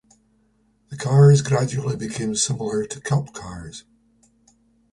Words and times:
The 0.89 0.97
cars 0.97 1.43
gradually 1.43 1.95
became 1.95 2.33
similar 2.33 2.85
to 2.87 2.99
Cup 2.99 3.33
cars. 3.33 3.83